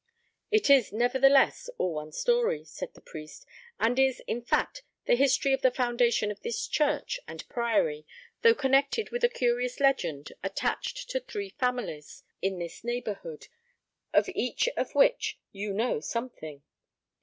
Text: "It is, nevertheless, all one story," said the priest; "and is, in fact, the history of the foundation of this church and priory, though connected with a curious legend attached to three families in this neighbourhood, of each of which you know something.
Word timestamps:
"It 0.49 0.67
is, 0.67 0.91
nevertheless, 0.91 1.69
all 1.77 1.93
one 1.93 2.11
story," 2.11 2.63
said 2.65 2.95
the 2.95 3.01
priest; 3.05 3.45
"and 3.79 3.99
is, 3.99 4.19
in 4.25 4.41
fact, 4.41 4.81
the 5.05 5.15
history 5.15 5.53
of 5.53 5.61
the 5.61 5.69
foundation 5.69 6.31
of 6.31 6.41
this 6.41 6.67
church 6.67 7.19
and 7.27 7.47
priory, 7.49 8.07
though 8.41 8.55
connected 8.55 9.11
with 9.11 9.23
a 9.23 9.29
curious 9.29 9.79
legend 9.79 10.31
attached 10.41 11.07
to 11.11 11.19
three 11.19 11.49
families 11.51 12.23
in 12.41 12.57
this 12.57 12.83
neighbourhood, 12.83 13.45
of 14.11 14.27
each 14.29 14.67
of 14.75 14.95
which 14.95 15.37
you 15.51 15.71
know 15.71 15.99
something. 15.99 16.63